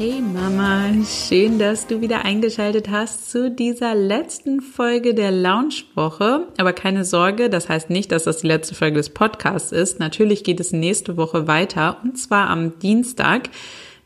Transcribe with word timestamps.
Hey 0.00 0.22
Mama, 0.22 0.94
schön, 1.04 1.58
dass 1.58 1.86
du 1.86 2.00
wieder 2.00 2.24
eingeschaltet 2.24 2.88
hast 2.88 3.30
zu 3.30 3.50
dieser 3.50 3.94
letzten 3.94 4.62
Folge 4.62 5.12
der 5.12 5.30
Launchwoche. 5.30 6.48
Aber 6.56 6.72
keine 6.72 7.04
Sorge, 7.04 7.50
das 7.50 7.68
heißt 7.68 7.90
nicht, 7.90 8.10
dass 8.10 8.24
das 8.24 8.38
die 8.38 8.46
letzte 8.46 8.74
Folge 8.74 8.96
des 8.96 9.10
Podcasts 9.10 9.72
ist. 9.72 10.00
Natürlich 10.00 10.42
geht 10.42 10.58
es 10.58 10.72
nächste 10.72 11.18
Woche 11.18 11.46
weiter 11.46 11.98
und 12.02 12.16
zwar 12.16 12.48
am 12.48 12.78
Dienstag. 12.78 13.50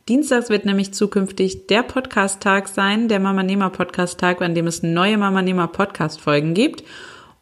Dienstags 0.09 0.51
wird 0.51 0.65
nämlich 0.65 0.93
zukünftig 0.93 1.69
der 1.69 1.85
Podcast-Tag 1.85 2.67
sein, 2.67 3.07
der 3.07 3.21
Mama 3.21 3.45
Nehmer 3.45 3.71
Podcast-Tag, 3.71 4.43
an 4.43 4.57
dem 4.57 4.67
es 4.67 4.83
neue 4.83 5.17
Mama 5.17 5.43
Nehmer 5.43 5.69
Podcast-Folgen 5.69 6.55
gibt. 6.55 6.83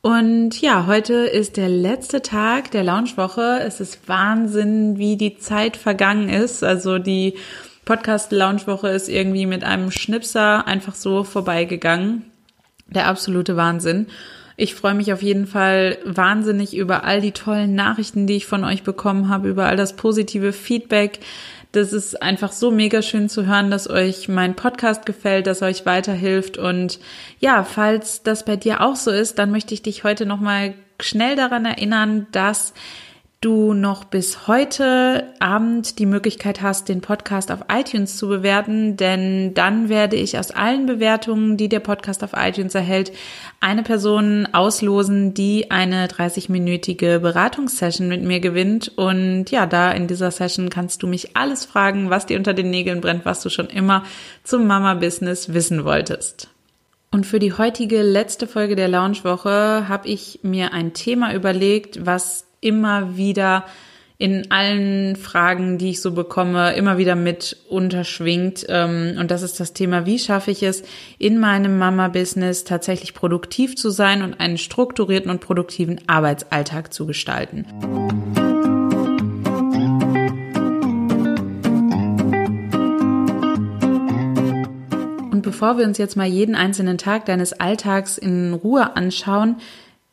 Und 0.03 0.61
ja, 0.61 0.87
heute 0.87 1.15
ist 1.15 1.57
der 1.57 1.71
letzte 1.71 2.21
Tag 2.21 2.71
der 2.73 2.85
Launchwoche. 2.85 3.61
Es 3.61 3.81
ist 3.81 4.07
Wahnsinn, 4.11 4.99
wie 4.99 5.17
die 5.17 5.39
Zeit 5.39 5.79
vergangen 5.79 6.29
ist. 6.29 6.63
Also 6.63 6.99
die 6.99 7.39
Podcast-Launchwoche 7.85 8.89
ist 8.89 9.09
irgendwie 9.09 9.47
mit 9.47 9.65
einem 9.65 9.91
Schnipser 9.91 10.67
einfach 10.67 10.95
so 10.95 11.25
vorbeigegangen. 11.25 12.31
Der 12.87 13.07
absolute 13.07 13.57
Wahnsinn. 13.57 14.07
Ich 14.57 14.75
freue 14.75 14.95
mich 14.95 15.13
auf 15.13 15.23
jeden 15.23 15.47
Fall 15.47 15.99
wahnsinnig 16.05 16.77
über 16.77 17.05
all 17.05 17.21
die 17.21 17.33
tollen 17.33 17.75
Nachrichten, 17.75 18.27
die 18.27 18.37
ich 18.37 18.47
von 18.47 18.65
euch 18.65 18.83
bekommen 18.83 19.29
habe, 19.29 19.49
über 19.49 19.67
all 19.67 19.77
das 19.77 19.97
positive 19.97 20.53
Feedback. 20.53 21.21
Das 21.73 21.95
ist 21.95 22.23
einfach 22.23 22.53
so 22.53 22.71
mega 22.71 23.01
schön 23.01 23.31
zu 23.31 23.47
hören, 23.47 23.71
dass 23.71 23.89
euch 23.89 24.29
mein 24.29 24.55
Podcast 24.55 25.07
gefällt, 25.07 25.47
dass 25.47 25.63
euch 25.63 25.87
weiterhilft. 25.87 26.59
Und 26.59 27.01
ja, 27.41 27.65
falls 27.65 28.23
das 28.23 28.45
bei 28.45 28.57
dir 28.57 28.83
auch 28.83 28.97
so 28.97 29.11
ist, 29.11 29.39
dann 29.39 29.51
möchte 29.51 29.73
ich 29.73 29.81
dich 29.81 30.05
heute 30.05 30.27
nochmal 30.27 30.75
schnell 31.01 31.35
daran 31.35 31.65
erinnern, 31.65 32.27
dass 32.31 32.75
du 33.43 33.75
noch 33.75 34.05
bis 34.05 34.47
heute 34.47 35.25
Abend 35.41 35.99
die 35.99 36.07
Möglichkeit 36.07 36.63
hast, 36.63 36.89
den 36.89 37.01
Podcast 37.01 37.51
auf 37.51 37.65
iTunes 37.71 38.17
zu 38.17 38.29
bewerten, 38.29 38.97
denn 38.97 39.53
dann 39.53 39.89
werde 39.89 40.17
ich 40.17 40.39
aus 40.39 40.53
allen 40.53 40.87
Bewertungen, 40.87 41.57
die 41.57 41.69
der 41.69 41.81
Podcast 41.81 42.23
auf 42.23 42.31
iTunes 42.37 42.75
erhält, 42.75 43.13
eine 43.61 43.83
Person 43.83 44.47
auslosen, 44.53 45.35
die 45.35 45.73
eine 45.73 46.07
30-minütige 46.07 47.19
Beratungssession 47.19 48.09
mit 48.09 48.23
mir 48.23 48.39
gewinnt. 48.39 48.93
Und 48.97 49.51
ja, 49.51 49.67
da 49.67 49.91
in 49.91 50.07
dieser 50.07 50.31
Session 50.31 50.71
kannst 50.71 51.03
du 51.03 51.09
mich 51.09 51.37
alles 51.37 51.65
fragen, 51.65 52.11
was 52.11 52.27
dir 52.27 52.39
unter 52.39 52.55
den 52.55 52.71
Nägeln 52.71 53.01
brennt, 53.01 53.25
was 53.25 53.43
du 53.43 53.51
schon 53.51 53.67
immer 53.67 54.05
zum 54.45 54.69
Mama-Business 54.69 55.53
wissen 55.53 55.85
wolltest. 55.85 56.49
Und 57.11 57.27
für 57.27 57.41
die 57.41 57.53
heutige 57.53 58.03
letzte 58.03 58.47
Folge 58.47 58.77
der 58.77 58.89
Launchwoche 58.89 59.89
habe 59.89 60.09
ich 60.09 60.41
mir 60.43 60.73
ein 60.73 60.95
Thema 60.95 61.35
überlegt, 61.35 62.07
was 62.07 62.47
immer 62.63 63.19
wieder 63.19 63.67
in 64.23 64.53
allen 64.53 65.17
Fragen, 65.17 65.79
die 65.79 65.91
ich 65.91 66.01
so 66.01 66.13
bekomme, 66.13 66.75
immer 66.77 66.97
wieder 66.97 67.17
mit 67.17 67.57
unterschwingt. 67.69 68.65
Ähm, 68.69 69.17
und 69.19 69.33
das 69.33 69.43
ist 69.43 69.59
das 69.59 69.73
Thema, 69.73 70.07
wie 70.07 70.21
schaffe 70.21 70.53
ich 70.53 70.63
es, 70.63 70.85
in 71.19 71.41
meinem 71.41 71.77
Mama-Business 71.77 72.63
tatsächlich 72.63 73.15
produktiv 73.15 73.75
zu 73.75 73.91
sein 73.91 74.23
und 74.23 74.39
einen 74.39 74.59
strukturierten 74.59 75.29
und 75.29 75.41
produktiven 75.41 76.01
Arbeitsalltag 76.07 76.93
zu 76.93 77.05
gestalten. 77.05 77.67
Und 85.33 85.43
bevor 85.43 85.79
wir 85.79 85.85
uns 85.85 85.99
jetzt 85.99 86.17
mal 86.17 86.29
jeden 86.29 86.55
einzelnen 86.55 86.97
Tag 86.97 87.25
deines 87.25 87.55
Alltags 87.55 88.19
in 88.19 88.55
Ruhe 88.55 88.95
anschauen, 88.95 89.57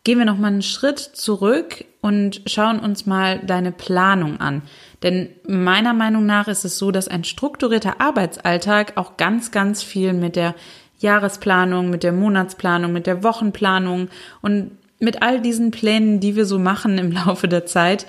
gehen 0.03 0.17
wir 0.17 0.25
noch 0.25 0.39
mal 0.39 0.47
einen 0.47 0.63
Schritt 0.63 0.97
zurück 0.97 1.85
und 2.01 2.41
schauen 2.45 2.79
uns 2.79 3.05
mal 3.05 3.39
deine 3.39 3.71
Planung 3.71 4.39
an. 4.39 4.61
Denn 5.03 5.29
meiner 5.47 5.93
Meinung 5.93 6.25
nach 6.25 6.47
ist 6.47 6.65
es 6.65 6.77
so, 6.77 6.91
dass 6.91 7.07
ein 7.07 7.23
strukturierter 7.23 7.99
Arbeitsalltag 7.99 8.93
auch 8.95 9.17
ganz, 9.17 9.51
ganz 9.51 9.83
viel 9.83 10.13
mit 10.13 10.35
der 10.35 10.55
Jahresplanung, 10.99 11.89
mit 11.89 12.03
der 12.03 12.11
Monatsplanung, 12.11 12.91
mit 12.91 13.07
der 13.07 13.23
Wochenplanung 13.23 14.09
und 14.41 14.71
mit 14.99 15.21
all 15.21 15.41
diesen 15.41 15.71
Plänen, 15.71 16.19
die 16.19 16.35
wir 16.35 16.45
so 16.45 16.59
machen 16.59 16.97
im 16.97 17.11
Laufe 17.25 17.47
der 17.47 17.65
Zeit, 17.65 18.05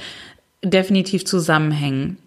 definitiv 0.62 1.24
zusammenhängen. 1.24 2.18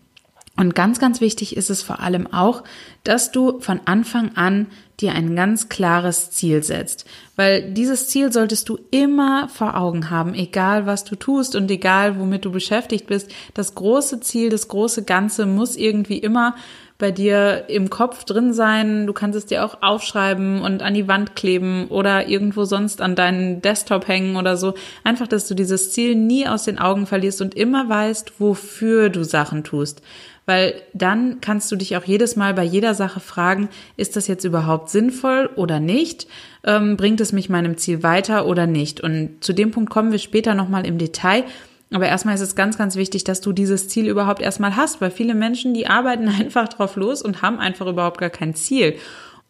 Und 0.55 0.75
ganz, 0.75 0.99
ganz 0.99 1.19
wichtig 1.19 1.57
ist 1.57 1.71
es 1.71 1.81
vor 1.81 1.99
allem 1.99 2.31
auch, 2.31 2.63
dass 3.03 3.31
du 3.31 3.59
von 3.59 3.81
Anfang 3.85 4.35
an 4.35 4.67
dir 4.99 5.13
ein 5.13 5.35
ganz 5.35 5.67
klares 5.67 6.29
Ziel 6.29 6.61
setzt. 6.61 7.05
Weil 7.35 7.73
dieses 7.73 8.07
Ziel 8.07 8.31
solltest 8.31 8.69
du 8.69 8.77
immer 8.91 9.49
vor 9.49 9.75
Augen 9.75 10.11
haben, 10.11 10.35
egal 10.35 10.85
was 10.85 11.05
du 11.05 11.15
tust 11.15 11.55
und 11.55 11.71
egal 11.71 12.19
womit 12.19 12.45
du 12.45 12.51
beschäftigt 12.51 13.07
bist. 13.07 13.31
Das 13.55 13.73
große 13.73 14.19
Ziel, 14.19 14.49
das 14.49 14.67
große 14.67 15.03
Ganze 15.03 15.47
muss 15.47 15.75
irgendwie 15.75 16.19
immer 16.19 16.55
bei 17.03 17.11
dir 17.11 17.65
im 17.67 17.89
Kopf 17.89 18.23
drin 18.23 18.53
sein. 18.53 19.07
Du 19.07 19.11
kannst 19.11 19.37
es 19.37 19.45
dir 19.45 19.65
auch 19.65 19.81
aufschreiben 19.81 20.61
und 20.61 20.81
an 20.81 20.93
die 20.93 21.09
Wand 21.09 21.35
kleben 21.35 21.87
oder 21.89 22.29
irgendwo 22.29 22.63
sonst 22.63 23.01
an 23.01 23.15
deinen 23.15 23.61
Desktop 23.61 24.07
hängen 24.07 24.37
oder 24.37 24.55
so. 24.55 24.73
Einfach, 25.03 25.27
dass 25.27 25.45
du 25.49 25.53
dieses 25.53 25.91
Ziel 25.91 26.15
nie 26.15 26.47
aus 26.47 26.63
den 26.63 26.79
Augen 26.79 27.05
verlierst 27.05 27.41
und 27.41 27.55
immer 27.55 27.89
weißt, 27.89 28.39
wofür 28.39 29.09
du 29.09 29.25
Sachen 29.25 29.65
tust 29.65 30.01
weil 30.45 30.73
dann 30.93 31.39
kannst 31.39 31.71
du 31.71 31.77
dich 31.77 31.95
auch 31.95 32.03
jedes 32.03 32.35
Mal 32.35 32.53
bei 32.53 32.63
jeder 32.63 32.93
Sache 32.93 33.21
fragen, 33.21 33.69
ist 33.95 34.17
das 34.17 34.27
jetzt 34.27 34.43
überhaupt 34.43 34.89
sinnvoll 34.89 35.49
oder 35.55 35.79
nicht? 35.79 36.27
Ähm, 36.65 36.97
bringt 36.97 37.21
es 37.21 37.31
mich 37.31 37.47
meinem 37.47 37.77
Ziel 37.77 38.03
weiter 38.03 38.45
oder 38.45 38.67
nicht? 38.67 38.99
Und 38.99 39.41
zu 39.41 39.53
dem 39.53 39.71
Punkt 39.71 39.89
kommen 39.89 40.11
wir 40.11 40.19
später 40.19 40.53
nochmal 40.53 40.85
im 40.85 40.97
Detail. 40.97 41.45
Aber 41.93 42.07
erstmal 42.07 42.33
ist 42.33 42.41
es 42.41 42.55
ganz, 42.55 42.77
ganz 42.77 42.95
wichtig, 42.95 43.23
dass 43.23 43.39
du 43.39 43.53
dieses 43.53 43.87
Ziel 43.87 44.07
überhaupt 44.07 44.41
erstmal 44.41 44.75
hast, 44.75 44.99
weil 44.99 45.11
viele 45.11 45.35
Menschen, 45.35 45.75
die 45.75 45.87
arbeiten 45.87 46.27
einfach 46.39 46.67
drauf 46.67 46.95
los 46.95 47.21
und 47.21 47.41
haben 47.41 47.59
einfach 47.59 47.87
überhaupt 47.87 48.19
gar 48.19 48.31
kein 48.31 48.55
Ziel. 48.55 48.95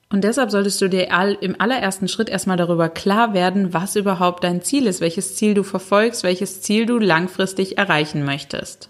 Und 0.10 0.24
deshalb 0.24 0.52
solltest 0.52 0.80
du 0.80 0.90
dir 0.90 1.08
im 1.42 1.60
allerersten 1.60 2.08
Schritt 2.08 2.30
erstmal 2.30 2.58
darüber 2.58 2.88
klar 2.88 3.34
werden, 3.34 3.74
was 3.74 3.96
überhaupt 3.96 4.44
dein 4.44 4.62
Ziel 4.62 4.86
ist, 4.86 5.02
welches 5.02 5.36
Ziel 5.36 5.56
du 5.56 5.64
verfolgst, 5.64 6.24
welches 6.24 6.62
Ziel 6.62 6.86
du 6.86 7.00
langfristig 7.00 7.80
erreichen 7.80 8.24
möchtest. 8.24 8.90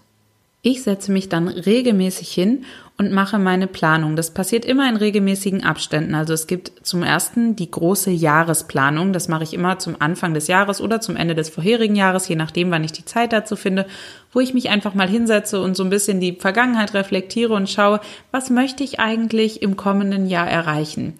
Ich 0.66 0.82
setze 0.82 1.12
mich 1.12 1.28
dann 1.28 1.46
regelmäßig 1.48 2.32
hin 2.32 2.64
und 2.96 3.12
mache 3.12 3.38
meine 3.38 3.66
Planung. 3.66 4.16
Das 4.16 4.30
passiert 4.30 4.64
immer 4.64 4.88
in 4.88 4.96
regelmäßigen 4.96 5.62
Abständen. 5.62 6.14
Also 6.14 6.32
es 6.32 6.46
gibt 6.46 6.86
zum 6.86 7.02
ersten 7.02 7.54
die 7.54 7.70
große 7.70 8.10
Jahresplanung. 8.10 9.12
Das 9.12 9.28
mache 9.28 9.42
ich 9.42 9.52
immer 9.52 9.78
zum 9.78 10.00
Anfang 10.00 10.32
des 10.32 10.46
Jahres 10.46 10.80
oder 10.80 11.02
zum 11.02 11.16
Ende 11.16 11.34
des 11.34 11.50
vorherigen 11.50 11.96
Jahres, 11.96 12.28
je 12.28 12.36
nachdem, 12.36 12.70
wann 12.70 12.82
ich 12.82 12.92
die 12.92 13.04
Zeit 13.04 13.34
dazu 13.34 13.56
finde, 13.56 13.84
wo 14.32 14.40
ich 14.40 14.54
mich 14.54 14.70
einfach 14.70 14.94
mal 14.94 15.06
hinsetze 15.06 15.60
und 15.60 15.76
so 15.76 15.84
ein 15.84 15.90
bisschen 15.90 16.18
die 16.18 16.36
Vergangenheit 16.40 16.94
reflektiere 16.94 17.52
und 17.52 17.68
schaue, 17.68 18.00
was 18.30 18.48
möchte 18.48 18.84
ich 18.84 18.98
eigentlich 18.98 19.60
im 19.60 19.76
kommenden 19.76 20.26
Jahr 20.26 20.48
erreichen. 20.48 21.12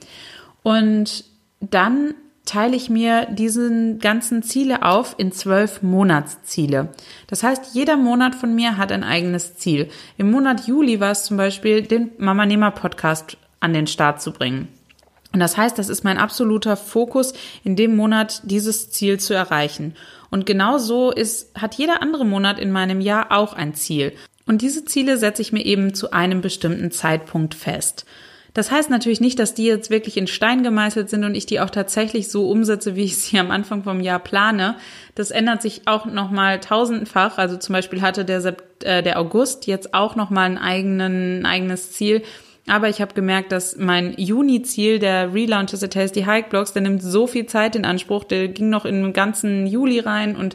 Und 0.62 1.26
dann 1.60 2.14
teile 2.44 2.76
ich 2.76 2.90
mir 2.90 3.26
diesen 3.30 3.98
ganzen 3.98 4.42
Ziele 4.42 4.82
auf 4.82 5.14
in 5.18 5.32
zwölf 5.32 5.82
Monatsziele. 5.82 6.90
Das 7.26 7.42
heißt, 7.42 7.74
jeder 7.74 7.96
Monat 7.96 8.34
von 8.34 8.54
mir 8.54 8.76
hat 8.76 8.92
ein 8.92 9.04
eigenes 9.04 9.56
Ziel. 9.56 9.88
Im 10.18 10.30
Monat 10.30 10.66
Juli 10.66 11.00
war 11.00 11.10
es 11.10 11.24
zum 11.24 11.36
Beispiel, 11.36 11.82
den 11.82 12.12
Mama 12.18 12.44
Nehmer 12.44 12.70
Podcast 12.70 13.38
an 13.60 13.72
den 13.72 13.86
Start 13.86 14.20
zu 14.20 14.32
bringen. 14.32 14.68
Und 15.32 15.40
das 15.40 15.56
heißt, 15.56 15.78
das 15.78 15.88
ist 15.88 16.04
mein 16.04 16.18
absoluter 16.18 16.76
Fokus, 16.76 17.32
in 17.64 17.76
dem 17.76 17.96
Monat 17.96 18.42
dieses 18.44 18.90
Ziel 18.90 19.18
zu 19.18 19.34
erreichen. 19.34 19.94
Und 20.30 20.46
genau 20.46 20.78
so 20.78 21.10
ist, 21.10 21.50
hat 21.60 21.74
jeder 21.74 22.02
andere 22.02 22.24
Monat 22.24 22.58
in 22.58 22.70
meinem 22.70 23.00
Jahr 23.00 23.32
auch 23.32 23.54
ein 23.54 23.74
Ziel. 23.74 24.12
Und 24.46 24.62
diese 24.62 24.84
Ziele 24.84 25.16
setze 25.16 25.42
ich 25.42 25.52
mir 25.52 25.64
eben 25.64 25.94
zu 25.94 26.12
einem 26.12 26.40
bestimmten 26.40 26.90
Zeitpunkt 26.90 27.54
fest. 27.54 28.04
Das 28.54 28.70
heißt 28.70 28.88
natürlich 28.88 29.20
nicht, 29.20 29.40
dass 29.40 29.52
die 29.52 29.64
jetzt 29.64 29.90
wirklich 29.90 30.16
in 30.16 30.28
Stein 30.28 30.62
gemeißelt 30.62 31.10
sind 31.10 31.24
und 31.24 31.34
ich 31.34 31.44
die 31.44 31.58
auch 31.58 31.70
tatsächlich 31.70 32.28
so 32.28 32.48
umsetze, 32.48 32.94
wie 32.94 33.02
ich 33.02 33.18
sie 33.18 33.38
am 33.38 33.50
Anfang 33.50 33.82
vom 33.82 34.00
Jahr 34.00 34.20
plane. 34.20 34.76
Das 35.16 35.32
ändert 35.32 35.60
sich 35.60 35.82
auch 35.86 36.06
nochmal 36.06 36.60
tausendfach. 36.60 37.36
Also 37.36 37.56
zum 37.56 37.72
Beispiel 37.72 38.00
hatte 38.00 38.24
der, 38.24 38.54
äh, 38.84 39.02
der 39.02 39.18
August 39.18 39.66
jetzt 39.66 39.92
auch 39.92 40.14
nochmal 40.14 40.46
ein, 40.46 40.58
eigenen, 40.58 41.40
ein 41.40 41.46
eigenes 41.46 41.90
Ziel. 41.90 42.22
Aber 42.68 42.88
ich 42.88 43.00
habe 43.00 43.12
gemerkt, 43.12 43.50
dass 43.50 43.76
mein 43.76 44.14
Juni-Ziel, 44.16 45.00
der 45.00 45.34
Relaunch 45.34 45.72
des 45.72 45.80
Tasty 45.80 46.22
Hike 46.22 46.48
Blogs, 46.48 46.72
der 46.72 46.82
nimmt 46.82 47.02
so 47.02 47.26
viel 47.26 47.46
Zeit 47.46 47.74
in 47.74 47.84
Anspruch, 47.84 48.24
der 48.24 48.48
ging 48.48 48.70
noch 48.70 48.84
in 48.84 49.02
den 49.02 49.12
ganzen 49.12 49.66
Juli 49.66 49.98
rein 49.98 50.36
und 50.36 50.54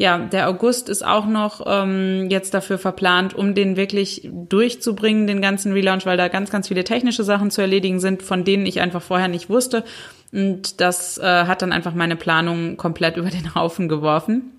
ja, 0.00 0.16
der 0.16 0.48
August 0.48 0.88
ist 0.88 1.04
auch 1.04 1.26
noch 1.26 1.60
ähm, 1.66 2.30
jetzt 2.30 2.54
dafür 2.54 2.78
verplant, 2.78 3.34
um 3.34 3.54
den 3.54 3.76
wirklich 3.76 4.26
durchzubringen, 4.32 5.26
den 5.26 5.42
ganzen 5.42 5.74
Relaunch, 5.74 6.06
weil 6.06 6.16
da 6.16 6.28
ganz, 6.28 6.50
ganz 6.50 6.68
viele 6.68 6.84
technische 6.84 7.22
Sachen 7.22 7.50
zu 7.50 7.60
erledigen 7.60 8.00
sind, 8.00 8.22
von 8.22 8.42
denen 8.44 8.64
ich 8.64 8.80
einfach 8.80 9.02
vorher 9.02 9.28
nicht 9.28 9.50
wusste. 9.50 9.84
Und 10.32 10.80
das 10.80 11.18
äh, 11.18 11.44
hat 11.44 11.60
dann 11.60 11.70
einfach 11.70 11.92
meine 11.92 12.16
Planung 12.16 12.78
komplett 12.78 13.16
über 13.18 13.28
den 13.28 13.54
Haufen 13.54 13.90
geworfen. 13.90 14.52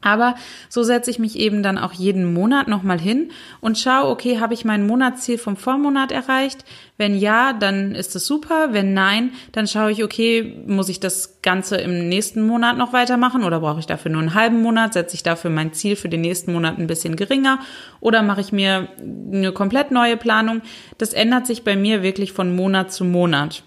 Aber 0.00 0.36
so 0.68 0.84
setze 0.84 1.10
ich 1.10 1.18
mich 1.18 1.36
eben 1.36 1.62
dann 1.62 1.76
auch 1.76 1.92
jeden 1.92 2.32
Monat 2.32 2.68
nochmal 2.68 3.00
hin 3.00 3.32
und 3.60 3.78
schaue, 3.78 4.08
okay, 4.08 4.38
habe 4.38 4.54
ich 4.54 4.64
mein 4.64 4.86
Monatsziel 4.86 5.38
vom 5.38 5.56
Vormonat 5.56 6.12
erreicht? 6.12 6.64
Wenn 6.96 7.16
ja, 7.16 7.52
dann 7.52 7.96
ist 7.96 8.14
es 8.14 8.24
super. 8.24 8.68
Wenn 8.70 8.94
nein, 8.94 9.32
dann 9.50 9.66
schaue 9.66 9.90
ich, 9.90 10.04
okay, 10.04 10.62
muss 10.66 10.88
ich 10.88 11.00
das 11.00 11.42
Ganze 11.42 11.76
im 11.78 12.08
nächsten 12.08 12.46
Monat 12.46 12.76
noch 12.76 12.92
weitermachen 12.92 13.42
oder 13.42 13.58
brauche 13.58 13.80
ich 13.80 13.86
dafür 13.86 14.12
nur 14.12 14.20
einen 14.20 14.34
halben 14.34 14.62
Monat? 14.62 14.92
Setze 14.92 15.16
ich 15.16 15.24
dafür 15.24 15.50
mein 15.50 15.72
Ziel 15.72 15.96
für 15.96 16.08
den 16.08 16.20
nächsten 16.20 16.52
Monat 16.52 16.78
ein 16.78 16.86
bisschen 16.86 17.16
geringer 17.16 17.58
oder 18.00 18.22
mache 18.22 18.40
ich 18.40 18.52
mir 18.52 18.88
eine 19.00 19.50
komplett 19.52 19.90
neue 19.90 20.16
Planung? 20.16 20.62
Das 20.98 21.12
ändert 21.12 21.46
sich 21.46 21.64
bei 21.64 21.74
mir 21.74 22.04
wirklich 22.04 22.32
von 22.32 22.54
Monat 22.54 22.92
zu 22.92 23.04
Monat. 23.04 23.64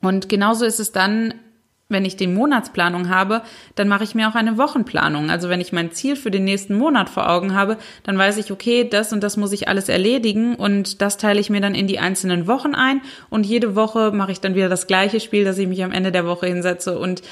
Und 0.00 0.28
genauso 0.28 0.64
ist 0.64 0.80
es 0.80 0.92
dann 0.92 1.34
wenn 1.90 2.04
ich 2.04 2.16
die 2.16 2.26
Monatsplanung 2.26 3.10
habe, 3.10 3.42
dann 3.74 3.88
mache 3.88 4.04
ich 4.04 4.14
mir 4.14 4.28
auch 4.28 4.34
eine 4.34 4.56
Wochenplanung. 4.56 5.30
Also 5.30 5.48
wenn 5.48 5.60
ich 5.60 5.72
mein 5.72 5.92
Ziel 5.92 6.16
für 6.16 6.30
den 6.30 6.44
nächsten 6.44 6.74
Monat 6.74 7.10
vor 7.10 7.28
Augen 7.28 7.54
habe, 7.54 7.76
dann 8.04 8.16
weiß 8.16 8.38
ich, 8.38 8.50
okay, 8.50 8.88
das 8.88 9.12
und 9.12 9.22
das 9.22 9.36
muss 9.36 9.52
ich 9.52 9.68
alles 9.68 9.88
erledigen 9.88 10.54
und 10.54 11.02
das 11.02 11.18
teile 11.18 11.40
ich 11.40 11.50
mir 11.50 11.60
dann 11.60 11.74
in 11.74 11.86
die 11.86 11.98
einzelnen 11.98 12.46
Wochen 12.46 12.74
ein 12.74 13.02
und 13.28 13.44
jede 13.44 13.76
Woche 13.76 14.12
mache 14.12 14.32
ich 14.32 14.40
dann 14.40 14.54
wieder 14.54 14.68
das 14.68 14.86
gleiche 14.86 15.20
Spiel, 15.20 15.44
dass 15.44 15.58
ich 15.58 15.68
mich 15.68 15.84
am 15.84 15.92
Ende 15.92 16.12
der 16.12 16.24
Woche 16.24 16.46
hinsetze 16.46 16.98
und 16.98 17.22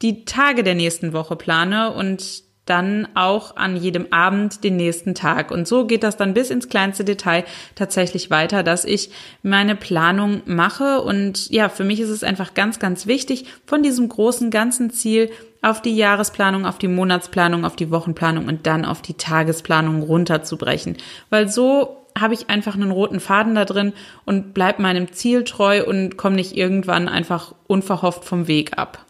die 0.00 0.24
Tage 0.24 0.62
der 0.62 0.74
nächsten 0.74 1.12
Woche 1.12 1.36
plane 1.36 1.92
und 1.92 2.47
dann 2.68 3.08
auch 3.14 3.56
an 3.56 3.76
jedem 3.76 4.12
Abend 4.12 4.64
den 4.64 4.76
nächsten 4.76 5.14
Tag. 5.14 5.50
Und 5.50 5.66
so 5.66 5.86
geht 5.86 6.02
das 6.02 6.16
dann 6.16 6.34
bis 6.34 6.50
ins 6.50 6.68
kleinste 6.68 7.04
Detail 7.04 7.44
tatsächlich 7.74 8.30
weiter, 8.30 8.62
dass 8.62 8.84
ich 8.84 9.10
meine 9.42 9.76
Planung 9.76 10.42
mache. 10.46 11.00
Und 11.00 11.50
ja, 11.50 11.68
für 11.68 11.84
mich 11.84 12.00
ist 12.00 12.10
es 12.10 12.24
einfach 12.24 12.54
ganz, 12.54 12.78
ganz 12.78 13.06
wichtig, 13.06 13.46
von 13.66 13.82
diesem 13.82 14.08
großen 14.08 14.50
ganzen 14.50 14.90
Ziel 14.90 15.30
auf 15.62 15.82
die 15.82 15.96
Jahresplanung, 15.96 16.66
auf 16.66 16.78
die 16.78 16.88
Monatsplanung, 16.88 17.64
auf 17.64 17.76
die 17.76 17.90
Wochenplanung 17.90 18.46
und 18.46 18.66
dann 18.66 18.84
auf 18.84 19.02
die 19.02 19.14
Tagesplanung 19.14 20.02
runterzubrechen. 20.02 20.96
Weil 21.30 21.48
so 21.48 21.96
habe 22.18 22.34
ich 22.34 22.50
einfach 22.50 22.74
einen 22.74 22.90
roten 22.90 23.20
Faden 23.20 23.54
da 23.54 23.64
drin 23.64 23.92
und 24.24 24.54
bleib 24.54 24.78
meinem 24.78 25.12
Ziel 25.12 25.44
treu 25.44 25.84
und 25.84 26.16
komme 26.16 26.36
nicht 26.36 26.56
irgendwann 26.56 27.08
einfach 27.08 27.54
unverhofft 27.66 28.24
vom 28.24 28.48
Weg 28.48 28.78
ab. 28.78 29.04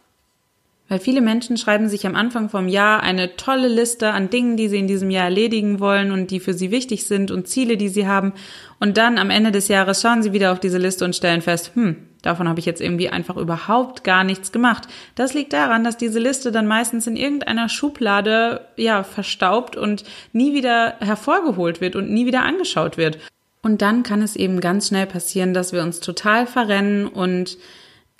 Weil 0.89 0.99
viele 0.99 1.21
Menschen 1.21 1.55
schreiben 1.55 1.87
sich 1.87 2.07
am 2.07 2.15
Anfang 2.15 2.49
vom 2.49 2.67
Jahr 2.67 3.03
eine 3.03 3.35
tolle 3.35 3.67
Liste 3.67 4.09
an 4.09 4.31
Dingen, 4.31 4.57
die 4.57 4.67
sie 4.67 4.79
in 4.79 4.87
diesem 4.87 5.11
Jahr 5.11 5.25
erledigen 5.25 5.79
wollen 5.79 6.11
und 6.11 6.31
die 6.31 6.39
für 6.39 6.53
sie 6.53 6.71
wichtig 6.71 7.05
sind 7.05 7.29
und 7.29 7.47
Ziele, 7.47 7.77
die 7.77 7.89
sie 7.89 8.07
haben. 8.07 8.33
Und 8.79 8.97
dann 8.97 9.19
am 9.19 9.29
Ende 9.29 9.51
des 9.51 9.67
Jahres 9.67 10.01
schauen 10.01 10.23
sie 10.23 10.33
wieder 10.33 10.51
auf 10.51 10.59
diese 10.59 10.79
Liste 10.79 11.05
und 11.05 11.15
stellen 11.15 11.43
fest, 11.43 11.71
hm, 11.75 11.95
davon 12.23 12.49
habe 12.49 12.59
ich 12.59 12.65
jetzt 12.65 12.81
irgendwie 12.81 13.09
einfach 13.09 13.37
überhaupt 13.37 14.03
gar 14.03 14.23
nichts 14.23 14.51
gemacht. 14.51 14.87
Das 15.13 15.35
liegt 15.35 15.53
daran, 15.53 15.83
dass 15.83 15.95
diese 15.95 16.17
Liste 16.17 16.51
dann 16.51 16.65
meistens 16.65 17.05
in 17.05 17.15
irgendeiner 17.15 17.69
Schublade, 17.69 18.61
ja, 18.75 19.03
verstaubt 19.03 19.75
und 19.75 20.03
nie 20.33 20.55
wieder 20.55 20.95
hervorgeholt 21.01 21.81
wird 21.81 21.95
und 21.95 22.09
nie 22.09 22.25
wieder 22.25 22.41
angeschaut 22.41 22.97
wird. 22.97 23.19
Und 23.61 23.83
dann 23.83 24.01
kann 24.01 24.23
es 24.23 24.35
eben 24.35 24.59
ganz 24.59 24.87
schnell 24.87 25.05
passieren, 25.05 25.53
dass 25.53 25.71
wir 25.71 25.83
uns 25.83 25.99
total 25.99 26.47
verrennen 26.47 27.05
und 27.07 27.57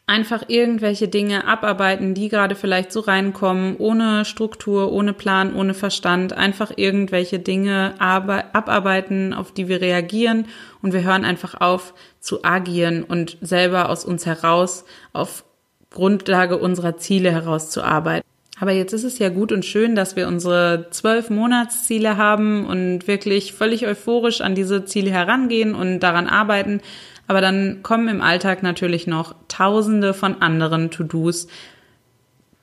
einfach 0.09 0.43
irgendwelche 0.47 1.07
Dinge 1.07 1.45
abarbeiten, 1.47 2.15
die 2.15 2.29
gerade 2.29 2.55
vielleicht 2.55 2.91
so 2.91 2.99
reinkommen, 2.99 3.77
ohne 3.77 4.25
Struktur, 4.25 4.91
ohne 4.91 5.13
Plan, 5.13 5.55
ohne 5.55 5.75
Verstand, 5.75 6.33
einfach 6.33 6.71
irgendwelche 6.75 7.37
Dinge 7.39 7.93
abarbeiten, 7.99 9.33
auf 9.33 9.53
die 9.53 9.67
wir 9.67 9.81
reagieren 9.81 10.47
und 10.81 10.93
wir 10.93 11.03
hören 11.03 11.25
einfach 11.25 11.61
auf 11.61 11.93
zu 12.19 12.43
agieren 12.43 13.03
und 13.03 13.37
selber 13.39 13.89
aus 13.89 14.03
uns 14.03 14.25
heraus 14.25 14.83
auf 15.13 15.45
Grundlage 15.91 16.57
unserer 16.57 16.97
Ziele 16.97 17.31
herauszuarbeiten. 17.31 18.27
Aber 18.59 18.71
jetzt 18.71 18.93
ist 18.93 19.05
es 19.05 19.19
ja 19.19 19.29
gut 19.29 19.51
und 19.51 19.63
schön, 19.63 19.95
dass 19.95 20.15
wir 20.15 20.27
unsere 20.27 20.87
zwölf 20.91 21.29
Monatsziele 21.29 22.17
haben 22.17 22.65
und 22.65 23.07
wirklich 23.07 23.53
völlig 23.53 23.87
euphorisch 23.87 24.41
an 24.41 24.53
diese 24.53 24.83
Ziele 24.83 25.11
herangehen 25.11 25.75
und 25.75 26.01
daran 26.01 26.27
arbeiten. 26.27 26.81
Aber 27.29 27.41
dann 27.41 27.83
kommen 27.83 28.07
im 28.07 28.21
Alltag 28.21 28.63
natürlich 28.63 29.05
noch 29.05 29.35
tausende 29.47 30.15
von 30.15 30.41
anderen 30.41 30.89
To-Dos, 30.89 31.47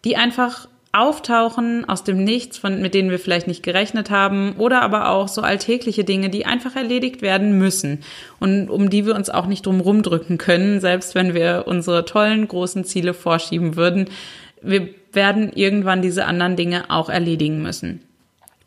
die 0.04 0.16
einfach 0.16 0.66
auftauchen 0.90 1.88
aus 1.88 2.02
dem 2.02 2.24
Nichts, 2.24 2.58
von, 2.58 2.82
mit 2.82 2.92
denen 2.92 3.10
wir 3.10 3.20
vielleicht 3.20 3.46
nicht 3.46 3.62
gerechnet 3.62 4.10
haben, 4.10 4.56
oder 4.58 4.82
aber 4.82 5.10
auch 5.10 5.28
so 5.28 5.42
alltägliche 5.42 6.02
Dinge, 6.02 6.30
die 6.30 6.46
einfach 6.46 6.74
erledigt 6.74 7.22
werden 7.22 7.56
müssen 7.58 8.00
und 8.40 8.68
um 8.68 8.90
die 8.90 9.06
wir 9.06 9.14
uns 9.14 9.30
auch 9.30 9.46
nicht 9.46 9.66
drum 9.66 9.80
rumdrücken 9.80 10.36
können, 10.36 10.80
selbst 10.80 11.14
wenn 11.14 11.32
wir 11.32 11.64
unsere 11.68 12.04
tollen 12.04 12.48
großen 12.48 12.82
Ziele 12.82 13.14
vorschieben 13.14 13.76
würden. 13.76 14.06
Wir 14.62 14.88
werden 15.12 15.52
irgendwann 15.54 16.02
diese 16.02 16.24
anderen 16.24 16.56
Dinge 16.56 16.90
auch 16.90 17.08
erledigen 17.08 17.62
müssen. 17.62 18.00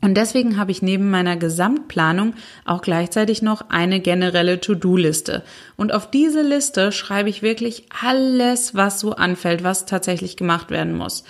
Und 0.01 0.15
deswegen 0.15 0.57
habe 0.57 0.71
ich 0.71 0.81
neben 0.81 1.09
meiner 1.09 1.35
Gesamtplanung 1.35 2.33
auch 2.63 2.81
gleichzeitig 2.81 3.41
noch 3.41 3.69
eine 3.69 3.99
generelle 3.99 4.61
To-Do-Liste. 4.61 5.43
Und 5.75 5.93
auf 5.93 6.09
diese 6.09 6.41
Liste 6.41 6.91
schreibe 6.91 7.29
ich 7.29 7.41
wirklich 7.41 7.85
alles, 8.01 8.75
was 8.75 9.01
so 9.01 9.13
anfällt, 9.13 9.63
was 9.63 9.85
tatsächlich 9.85 10.37
gemacht 10.37 10.71
werden 10.71 10.95
muss. 10.95 11.25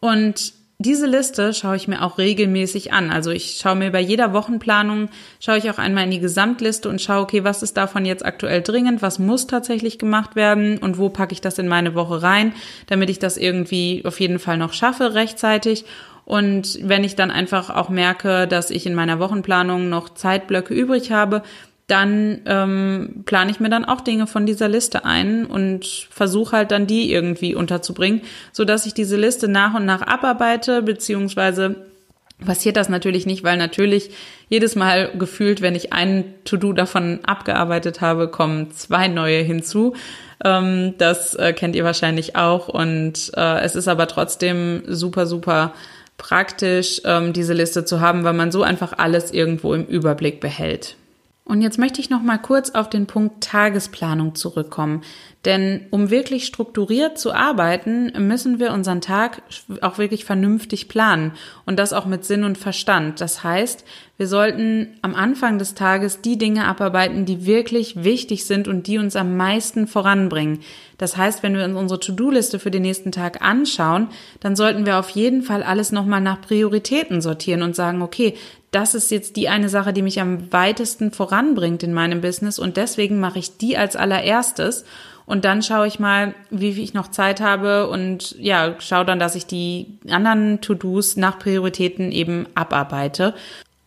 Und 0.00 0.52
diese 0.82 1.06
Liste 1.06 1.52
schaue 1.52 1.76
ich 1.76 1.88
mir 1.88 2.02
auch 2.02 2.16
regelmäßig 2.16 2.94
an. 2.94 3.10
Also 3.10 3.30
ich 3.30 3.58
schaue 3.60 3.74
mir 3.74 3.90
bei 3.90 4.00
jeder 4.00 4.32
Wochenplanung, 4.32 5.10
schaue 5.38 5.58
ich 5.58 5.70
auch 5.70 5.76
einmal 5.76 6.04
in 6.04 6.10
die 6.10 6.20
Gesamtliste 6.20 6.88
und 6.88 7.02
schaue, 7.02 7.20
okay, 7.20 7.44
was 7.44 7.62
ist 7.62 7.76
davon 7.76 8.06
jetzt 8.06 8.24
aktuell 8.24 8.62
dringend, 8.62 9.02
was 9.02 9.18
muss 9.18 9.46
tatsächlich 9.46 9.98
gemacht 9.98 10.36
werden 10.36 10.78
und 10.78 10.96
wo 10.96 11.10
packe 11.10 11.34
ich 11.34 11.42
das 11.42 11.58
in 11.58 11.68
meine 11.68 11.94
Woche 11.94 12.22
rein, 12.22 12.54
damit 12.86 13.10
ich 13.10 13.18
das 13.18 13.36
irgendwie 13.36 14.02
auf 14.06 14.20
jeden 14.20 14.38
Fall 14.38 14.56
noch 14.56 14.72
schaffe 14.72 15.12
rechtzeitig. 15.12 15.84
Und 16.30 16.78
wenn 16.82 17.02
ich 17.02 17.16
dann 17.16 17.32
einfach 17.32 17.70
auch 17.70 17.88
merke, 17.88 18.46
dass 18.46 18.70
ich 18.70 18.86
in 18.86 18.94
meiner 18.94 19.18
Wochenplanung 19.18 19.88
noch 19.88 20.10
Zeitblöcke 20.10 20.72
übrig 20.72 21.10
habe, 21.10 21.42
dann 21.88 22.42
ähm, 22.46 23.24
plane 23.26 23.50
ich 23.50 23.58
mir 23.58 23.68
dann 23.68 23.84
auch 23.84 24.00
Dinge 24.00 24.28
von 24.28 24.46
dieser 24.46 24.68
Liste 24.68 25.04
ein 25.04 25.44
und 25.44 25.84
versuche 26.08 26.58
halt 26.58 26.70
dann 26.70 26.86
die 26.86 27.12
irgendwie 27.12 27.56
unterzubringen, 27.56 28.20
so 28.52 28.64
dass 28.64 28.86
ich 28.86 28.94
diese 28.94 29.16
Liste 29.16 29.48
nach 29.48 29.74
und 29.74 29.86
nach 29.86 30.02
abarbeite, 30.02 30.82
beziehungsweise 30.82 31.74
passiert 32.46 32.76
das 32.76 32.88
natürlich 32.88 33.26
nicht, 33.26 33.42
weil 33.42 33.56
natürlich 33.56 34.10
jedes 34.48 34.76
Mal 34.76 35.10
gefühlt, 35.18 35.62
wenn 35.62 35.74
ich 35.74 35.92
ein 35.92 36.32
To-Do 36.44 36.72
davon 36.74 37.18
abgearbeitet 37.24 38.00
habe, 38.00 38.28
kommen 38.28 38.70
zwei 38.70 39.08
neue 39.08 39.42
hinzu. 39.42 39.94
Ähm, 40.44 40.94
das 40.96 41.34
äh, 41.34 41.52
kennt 41.54 41.74
ihr 41.74 41.82
wahrscheinlich 41.82 42.36
auch 42.36 42.68
und 42.68 43.32
äh, 43.36 43.62
es 43.62 43.74
ist 43.74 43.88
aber 43.88 44.06
trotzdem 44.06 44.84
super, 44.86 45.26
super 45.26 45.74
praktisch, 46.20 47.00
ähm, 47.06 47.32
diese 47.32 47.54
Liste 47.54 47.84
zu 47.86 48.00
haben, 48.00 48.24
weil 48.24 48.34
man 48.34 48.52
so 48.52 48.62
einfach 48.62 48.92
alles 48.98 49.32
irgendwo 49.32 49.72
im 49.72 49.86
Überblick 49.86 50.38
behält. 50.40 50.96
Und 51.44 51.62
jetzt 51.62 51.78
möchte 51.78 52.00
ich 52.00 52.10
noch 52.10 52.22
mal 52.22 52.38
kurz 52.38 52.70
auf 52.70 52.90
den 52.90 53.06
Punkt 53.06 53.42
Tagesplanung 53.42 54.34
zurückkommen. 54.34 55.02
Denn 55.46 55.86
um 55.88 56.10
wirklich 56.10 56.44
strukturiert 56.44 57.18
zu 57.18 57.32
arbeiten, 57.32 58.12
müssen 58.18 58.58
wir 58.58 58.72
unseren 58.72 59.00
Tag 59.00 59.42
auch 59.80 59.96
wirklich 59.96 60.26
vernünftig 60.26 60.86
planen 60.86 61.32
und 61.64 61.78
das 61.78 61.94
auch 61.94 62.04
mit 62.04 62.26
Sinn 62.26 62.44
und 62.44 62.58
Verstand. 62.58 63.22
Das 63.22 63.42
heißt, 63.42 63.86
wir 64.18 64.26
sollten 64.26 64.98
am 65.00 65.14
Anfang 65.14 65.58
des 65.58 65.74
Tages 65.74 66.20
die 66.20 66.36
Dinge 66.36 66.66
abarbeiten, 66.66 67.24
die 67.24 67.46
wirklich 67.46 68.04
wichtig 68.04 68.44
sind 68.44 68.68
und 68.68 68.86
die 68.86 68.98
uns 68.98 69.16
am 69.16 69.38
meisten 69.38 69.86
voranbringen. 69.86 70.60
Das 70.98 71.16
heißt, 71.16 71.42
wenn 71.42 71.56
wir 71.56 71.64
uns 71.64 71.74
unsere 71.74 72.00
To-Do-Liste 72.00 72.58
für 72.58 72.70
den 72.70 72.82
nächsten 72.82 73.10
Tag 73.10 73.40
anschauen, 73.40 74.08
dann 74.40 74.56
sollten 74.56 74.84
wir 74.84 74.98
auf 74.98 75.08
jeden 75.08 75.40
Fall 75.40 75.62
alles 75.62 75.90
nochmal 75.90 76.20
nach 76.20 76.42
Prioritäten 76.42 77.22
sortieren 77.22 77.62
und 77.62 77.74
sagen, 77.74 78.02
okay, 78.02 78.34
das 78.72 78.94
ist 78.94 79.10
jetzt 79.10 79.36
die 79.36 79.48
eine 79.48 79.70
Sache, 79.70 79.94
die 79.94 80.02
mich 80.02 80.20
am 80.20 80.52
weitesten 80.52 81.12
voranbringt 81.12 81.82
in 81.82 81.94
meinem 81.94 82.20
Business 82.20 82.58
und 82.58 82.76
deswegen 82.76 83.20
mache 83.20 83.38
ich 83.38 83.56
die 83.56 83.78
als 83.78 83.96
allererstes 83.96 84.84
und 85.30 85.44
dann 85.44 85.62
schaue 85.62 85.86
ich 85.86 86.00
mal, 86.00 86.34
wie 86.50 86.72
viel 86.72 86.82
ich 86.82 86.92
noch 86.92 87.06
Zeit 87.06 87.40
habe 87.40 87.88
und 87.88 88.34
ja, 88.40 88.74
schaue 88.80 89.04
dann, 89.04 89.20
dass 89.20 89.36
ich 89.36 89.46
die 89.46 89.86
anderen 90.10 90.60
To-Dos 90.60 91.16
nach 91.16 91.38
Prioritäten 91.38 92.10
eben 92.10 92.48
abarbeite. 92.56 93.34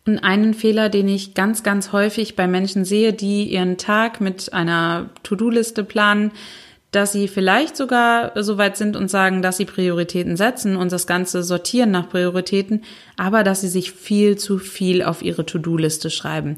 Und 0.07 0.19
einen 0.19 0.53
Fehler, 0.53 0.87
den 0.87 1.09
ich 1.09 1.33
ganz, 1.33 1.61
ganz 1.61 1.91
häufig 1.91 2.37
bei 2.37 2.47
Menschen 2.47 2.85
sehe, 2.85 3.11
die 3.11 3.43
ihren 3.43 3.77
Tag 3.77 4.21
mit 4.21 4.53
einer 4.53 5.09
To-Do-Liste 5.23 5.83
planen, 5.83 6.31
dass 6.91 7.11
sie 7.11 7.27
vielleicht 7.27 7.75
sogar 7.75 8.41
so 8.41 8.57
weit 8.57 8.77
sind 8.77 8.95
und 8.95 9.09
sagen, 9.09 9.41
dass 9.41 9.57
sie 9.57 9.65
Prioritäten 9.65 10.37
setzen 10.37 10.77
und 10.77 10.93
das 10.93 11.07
Ganze 11.07 11.43
sortieren 11.43 11.91
nach 11.91 12.07
Prioritäten, 12.07 12.83
aber 13.17 13.43
dass 13.43 13.59
sie 13.59 13.67
sich 13.67 13.91
viel 13.91 14.37
zu 14.37 14.59
viel 14.59 15.03
auf 15.03 15.21
ihre 15.21 15.45
To-Do-Liste 15.45 16.09
schreiben. 16.09 16.55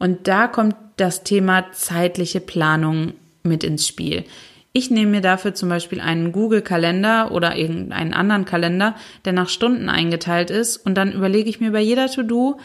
Und 0.00 0.26
da 0.26 0.48
kommt 0.48 0.74
das 0.96 1.22
Thema 1.22 1.70
zeitliche 1.70 2.40
Planung 2.40 3.12
mit 3.44 3.62
ins 3.62 3.86
Spiel. 3.86 4.24
Ich 4.72 4.90
nehme 4.90 5.12
mir 5.12 5.20
dafür 5.20 5.54
zum 5.54 5.68
Beispiel 5.68 6.00
einen 6.00 6.32
Google-Kalender 6.32 7.30
oder 7.30 7.56
irgendeinen 7.56 8.12
anderen 8.12 8.44
Kalender, 8.44 8.96
der 9.24 9.32
nach 9.32 9.48
Stunden 9.48 9.88
eingeteilt 9.88 10.50
ist 10.50 10.78
und 10.78 10.96
dann 10.96 11.12
überlege 11.12 11.48
ich 11.48 11.60
mir 11.60 11.70
bei 11.70 11.80
jeder 11.80 12.08
To-Do, 12.08 12.58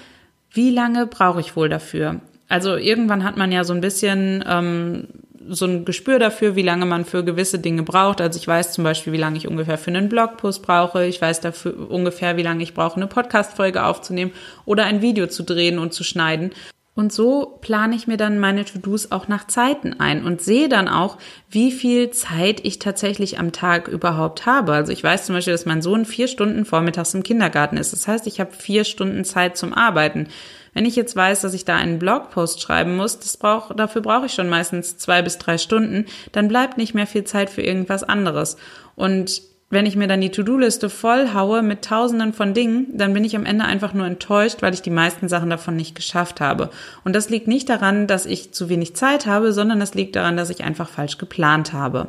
wie 0.52 0.72
lange 0.72 1.06
brauche 1.06 1.40
ich 1.40 1.56
wohl 1.56 1.70
dafür? 1.70 2.22
Also 2.48 2.76
irgendwann 2.76 3.24
hat 3.24 3.38
man 3.38 3.52
ja 3.52 3.64
so 3.64 3.74
ein 3.74 3.82
bisschen 3.82 4.44
ähm, 4.48 5.08
so 5.50 5.66
ein 5.66 5.86
Gespür 5.86 6.20
dafür, 6.20 6.56
wie 6.56 6.64
lange 6.64 6.86
man 6.86 7.06
für 7.06 7.24
gewisse 7.24 7.60
Dinge 7.60 7.84
braucht. 7.84 8.22
Also 8.22 8.40
ich 8.40 8.48
weiß 8.48 8.74
zum 8.74 8.84
Beispiel, 8.84 9.14
wie 9.14 9.18
lange 9.18 9.38
ich 9.38 9.48
ungefähr 9.48 9.78
für 9.78 9.92
einen 9.92 10.10
Blogpost 10.10 10.64
brauche. 10.64 11.06
Ich 11.06 11.22
weiß 11.22 11.42
dafür 11.42 11.90
ungefähr, 11.90 12.38
wie 12.38 12.44
lange 12.44 12.64
ich 12.64 12.74
brauche, 12.74 12.98
eine 12.98 13.08
Podcast-Folge 13.08 13.84
aufzunehmen 13.84 14.32
oder 14.66 14.86
ein 14.86 15.02
Video 15.02 15.28
zu 15.28 15.44
drehen 15.44 15.80
und 15.80 15.94
zu 15.94 16.04
schneiden. 16.04 16.52
Und 17.00 17.14
so 17.14 17.58
plane 17.62 17.96
ich 17.96 18.08
mir 18.08 18.18
dann 18.18 18.40
meine 18.40 18.66
To-Dos 18.66 19.14
auch 19.14 19.30
nach 19.30 19.48
Zeiten 19.48 20.02
ein 20.02 20.26
und 20.26 20.42
sehe 20.42 20.68
dann 20.68 20.90
auch, 20.90 21.18
wie 21.50 21.72
viel 21.72 22.10
Zeit 22.10 22.60
ich 22.66 22.78
tatsächlich 22.78 23.40
am 23.40 23.54
Tag 23.54 23.88
überhaupt 23.88 24.46
habe. 24.46 24.74
Also 24.74 24.92
ich 24.92 25.02
weiß 25.02 25.26
zum 25.26 25.36
Beispiel, 25.36 25.54
dass 25.54 25.66
mein 25.66 25.82
Sohn 25.82 26.04
vier 26.04 26.28
Stunden 26.28 26.66
vormittags 26.66 27.14
im 27.14 27.24
Kindergarten 27.24 27.78
ist. 27.78 27.94
Das 27.94 28.06
heißt, 28.06 28.28
ich 28.28 28.42
habe 28.42 28.52
vier 28.52 28.84
Stunden 28.84 29.24
Zeit 29.24 29.56
zum 29.56 29.74
Arbeiten. 29.74 30.28
Wenn 30.74 30.86
ich 30.86 30.98
jetzt 30.98 31.16
weiß, 31.16 31.40
dass 31.40 31.54
ich 31.54 31.64
da 31.64 31.78
einen 31.78 32.00
Blogpost 32.00 32.62
schreiben 32.62 32.98
muss, 32.98 33.18
das 33.18 33.38
brauch, 33.38 33.74
dafür 33.74 34.02
brauche 34.02 34.26
ich 34.26 34.34
schon 34.34 34.50
meistens 34.50 34.98
zwei 34.98 35.22
bis 35.22 35.38
drei 35.38 35.58
Stunden, 35.58 36.06
dann 36.34 36.50
bleibt 36.50 36.78
nicht 36.78 36.96
mehr 36.96 37.08
viel 37.08 37.24
Zeit 37.24 37.50
für 37.50 37.62
irgendwas 37.62 38.04
anderes. 38.04 38.58
Und 38.98 39.42
wenn 39.70 39.86
ich 39.86 39.96
mir 39.96 40.08
dann 40.08 40.22
die 40.22 40.32
To-Do-Liste 40.32 40.90
voll 40.90 41.34
haue 41.34 41.62
mit 41.62 41.84
tausenden 41.84 42.34
von 42.34 42.54
Dingen, 42.54 42.88
dann 42.98 43.14
bin 43.14 43.24
ich 43.24 43.36
am 43.36 43.46
Ende 43.46 43.66
einfach 43.66 43.94
nur 43.94 44.08
enttäuscht, 44.08 44.62
weil 44.62 44.74
ich 44.74 44.82
die 44.82 44.90
meisten 44.90 45.28
Sachen 45.28 45.50
davon 45.50 45.76
nicht 45.76 45.96
geschafft 45.96 46.42
habe. 46.42 46.70
Und 47.04 47.16
das 47.16 47.30
liegt 47.30 47.48
nicht 47.48 47.70
daran, 47.70 48.08
dass 48.08 48.26
ich 48.26 48.52
zu 48.52 48.70
wenig 48.70 48.96
Zeit 48.96 49.28
habe, 49.28 49.54
sondern 49.54 49.80
das 49.80 49.94
liegt 49.94 50.16
daran, 50.16 50.38
dass 50.38 50.50
ich 50.50 50.64
einfach 50.64 50.90
falsch 50.90 51.18
geplant 51.20 51.74
habe. 51.74 52.08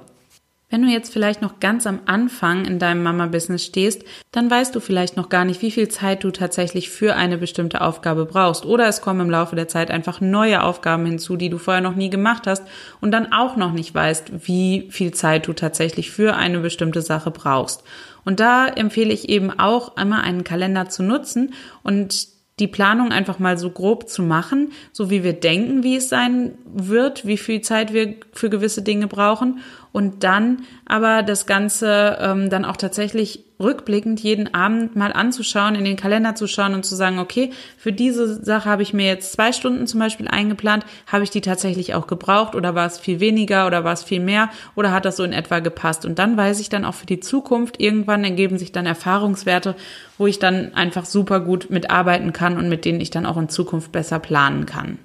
Wenn 0.71 0.83
du 0.83 0.89
jetzt 0.89 1.13
vielleicht 1.13 1.43
noch 1.43 1.59
ganz 1.59 1.85
am 1.85 1.99
Anfang 2.07 2.65
in 2.65 2.79
deinem 2.79 3.03
Mama-Business 3.03 3.65
stehst, 3.65 4.05
dann 4.31 4.49
weißt 4.49 4.73
du 4.73 4.79
vielleicht 4.79 5.17
noch 5.17 5.29
gar 5.29 5.45
nicht, 5.45 5.63
wie 5.63 5.73
viel 5.73 5.89
Zeit 5.89 6.23
du 6.23 6.31
tatsächlich 6.31 6.91
für 6.91 7.17
eine 7.17 7.39
bestimmte 7.39 7.81
Aufgabe 7.81 8.25
brauchst. 8.25 8.65
Oder 8.65 8.87
es 8.87 9.01
kommen 9.01 9.21
im 9.21 9.31
Laufe 9.31 9.57
der 9.57 9.67
Zeit 9.67 9.91
einfach 9.91 10.21
neue 10.21 10.63
Aufgaben 10.63 11.07
hinzu, 11.07 11.37
die 11.37 11.51
du 11.51 11.59
vorher 11.59 11.83
noch 11.83 11.97
nie 11.97 12.09
gemacht 12.09 12.47
hast 12.47 12.63
und 13.01 13.11
dann 13.11 13.33
auch 13.33 13.57
noch 13.57 13.73
nicht 13.73 13.93
weißt, 13.93 14.47
wie 14.47 14.87
viel 14.91 15.13
Zeit 15.13 15.49
du 15.49 15.55
tatsächlich 15.55 16.13
für 16.13 16.37
eine 16.37 16.61
bestimmte 16.61 17.03
Sache 17.03 17.33
brauchst. 17.33 17.83
Und 18.25 18.39
da 18.39 18.69
empfehle 18.69 19.13
ich 19.13 19.29
eben 19.29 19.51
auch 19.51 19.97
immer 19.97 20.23
einen 20.23 20.45
Kalender 20.45 20.89
zu 20.89 21.03
nutzen 21.03 21.53
und 21.83 22.29
die 22.61 22.69
Planung 22.69 23.11
einfach 23.11 23.39
mal 23.39 23.59
so 23.59 23.71
grob 23.71 24.09
zu 24.09 24.23
machen, 24.23 24.73
so 24.93 25.11
wie 25.11 25.25
wir 25.25 25.33
denken, 25.33 25.83
wie 25.83 25.97
es 25.97 26.09
sein 26.09 26.53
wird, 26.65 27.27
wie 27.27 27.39
viel 27.39 27.63
Zeit 27.63 27.93
wir 27.93 28.15
für 28.33 28.51
gewisse 28.51 28.83
Dinge 28.83 29.09
brauchen. 29.09 29.61
Und 29.93 30.23
dann 30.23 30.63
aber 30.87 31.23
das 31.23 31.47
Ganze 31.47 32.19
ähm, 32.21 32.51
dann 32.51 32.65
auch 32.65 32.77
tatsächlich 32.77 33.45
rückblickend 33.61 34.21
jeden 34.21 34.55
Abend 34.55 34.97
mal 34.97 35.13
anzuschauen, 35.13 35.75
in 35.75 35.85
den 35.85 35.97
Kalender 35.97 36.35
zu 36.35 36.47
schauen 36.47 36.75
und 36.75 36.85
zu 36.85 36.97
sagen, 36.97 37.19
okay, 37.19 37.51
für 37.77 37.93
diese 37.93 38.43
Sache 38.43 38.69
habe 38.69 38.83
ich 38.83 38.95
mir 38.95 39.07
jetzt 39.07 39.33
zwei 39.33 39.53
Stunden 39.53 39.87
zum 39.87 40.01
Beispiel 40.01 40.29
eingeplant, 40.29 40.85
habe 41.07 41.25
ich 41.25 41.31
die 41.31 41.43
tatsächlich 41.43 41.95
auch 41.95 42.07
gebraucht 42.07 42.55
oder 42.55 42.75
war 42.75 42.87
es 42.87 42.99
viel 42.99 43.21
weniger 43.21 43.67
oder 43.67 43.85
war 43.85 43.93
es 43.93 44.03
viel 44.03 44.21
mehr 44.21 44.49
oder 44.75 44.93
hat 44.93 45.05
das 45.05 45.17
so 45.17 45.25
in 45.25 45.33
etwa 45.33 45.61
gepasst? 45.61 46.05
Und 46.05 46.19
dann 46.19 46.37
weiß 46.37 46.61
ich 46.61 46.69
dann 46.71 46.85
auch 46.85 46.95
für 46.95 47.07
die 47.07 47.21
Zukunft, 47.21 47.81
irgendwann 47.81 48.25
ergeben 48.25 48.59
sich 48.59 48.73
dann 48.73 48.87
Erfahrungswerte, 48.87 49.77
wo 50.19 50.27
ich 50.27 50.39
dann 50.39 50.75
einfach 50.75 51.05
super 51.05 51.41
gut 51.41 51.71
mitarbeiten 51.71 52.33
kann 52.33 52.57
und 52.57 52.69
mit 52.69 52.85
denen 52.85 53.01
ich 53.01 53.11
dann 53.11 53.27
auch 53.27 53.37
in 53.37 53.49
Zukunft 53.49 53.93
besser 53.93 54.19
planen 54.19 54.67
kann. 54.67 54.99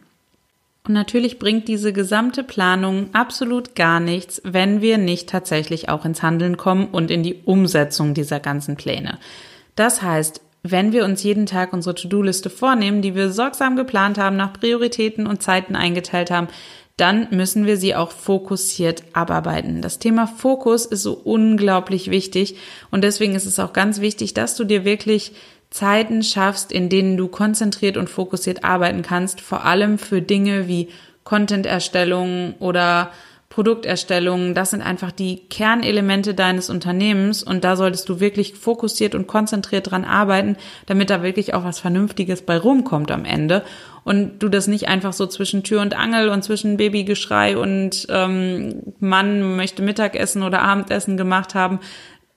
Und 0.88 0.94
natürlich 0.94 1.40
bringt 1.40 1.68
diese 1.68 1.94
gesamte 1.94 2.44
Planung 2.44 3.10
absolut 3.14 3.76
gar 3.76 4.00
nichts, 4.00 4.42
wenn 4.44 4.82
wir 4.82 4.98
nicht 4.98 5.30
tatsächlich 5.30 5.90
auch 5.90 6.06
ins 6.06 6.22
Handeln 6.22 6.58
kommen 6.58 6.88
und 6.92 7.10
in 7.10 7.24
die 7.24 7.42
Umsetzung 7.46 8.14
dieser 8.14 8.40
ganzen 8.40 8.76
Pläne. 8.76 9.18
Das 9.76 10.04
heißt, 10.04 10.42
wenn 10.62 10.94
wir 10.94 11.06
uns 11.06 11.24
jeden 11.24 11.46
Tag 11.46 11.74
unsere 11.74 11.96
To-Do-Liste 11.96 12.50
vornehmen, 12.50 13.02
die 13.02 13.16
wir 13.16 13.32
sorgsam 13.32 13.76
geplant 13.76 14.18
haben, 14.18 14.36
nach 14.36 14.54
Prioritäten 14.54 15.28
und 15.28 15.42
Zeiten 15.42 15.76
eingeteilt 15.76 16.32
haben, 16.32 16.48
dann 16.98 17.28
müssen 17.32 17.66
wir 17.66 17.78
sie 17.78 17.94
auch 17.94 18.12
fokussiert 18.12 19.04
abarbeiten. 19.14 19.82
Das 19.82 20.00
Thema 20.00 20.28
Fokus 20.28 20.86
ist 20.86 21.04
so 21.04 21.14
unglaublich 21.14 22.10
wichtig 22.10 22.56
und 22.90 23.04
deswegen 23.04 23.36
ist 23.36 23.46
es 23.46 23.60
auch 23.60 23.74
ganz 23.74 24.00
wichtig, 24.00 24.34
dass 24.34 24.56
du 24.56 24.64
dir 24.64 24.86
wirklich 24.86 25.34
Zeiten 25.76 26.24
schaffst, 26.24 26.72
in 26.72 26.88
denen 26.88 27.18
du 27.18 27.28
konzentriert 27.28 27.98
und 27.98 28.10
fokussiert 28.10 28.64
arbeiten 28.64 29.02
kannst, 29.02 29.42
vor 29.42 29.66
allem 29.66 29.98
für 29.98 30.22
Dinge 30.22 30.70
wie 30.70 30.88
Content-Erstellung 31.26 32.54
oder 32.60 33.12
Produkterstellung, 33.50 34.54
das 34.54 34.72
sind 34.72 34.82
einfach 34.82 35.12
die 35.12 35.42
Kernelemente 35.50 36.34
deines 36.34 36.70
Unternehmens 36.70 37.44
und 37.44 37.66
da 37.66 37.76
solltest 37.76 38.08
du 38.08 38.22
wirklich 38.22 38.54
fokussiert 38.56 39.16
und 39.16 39.28
konzentriert 39.28 39.92
dran 39.92 40.06
arbeiten, 40.06 40.56
damit 40.86 41.10
da 41.10 41.24
wirklich 41.24 41.54
auch 41.54 41.66
was 41.66 41.80
Vernünftiges 41.80 42.42
bei 42.42 42.58
rumkommt 42.58 43.12
am 43.12 43.26
Ende 43.26 43.62
und 44.06 44.40
du 44.40 44.50
das 44.50 44.68
nicht 44.68 44.88
einfach 44.88 45.14
so 45.14 45.26
zwischen 45.26 45.64
Tür 45.64 45.82
und 45.82 45.98
Angel 45.98 46.30
und 46.30 46.44
zwischen 46.44 46.78
Babygeschrei 46.78 47.58
und 47.58 48.06
ähm, 48.10 48.94
Mann 49.00 49.56
möchte 49.56 49.82
Mittagessen 49.82 50.44
oder 50.44 50.62
Abendessen 50.62 51.18
gemacht 51.18 51.56
haben, 51.56 51.80